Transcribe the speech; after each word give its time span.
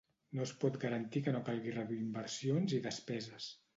No 0.37 0.43
es 0.45 0.53
pot 0.61 0.77
garantir 0.83 1.21
que 1.27 1.33
no 1.37 1.43
calgui 1.51 1.75
reduir 1.75 2.01
inversions 2.07 2.75
i 2.79 2.81
despeses. 2.87 3.53